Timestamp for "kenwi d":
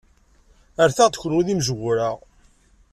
1.21-1.47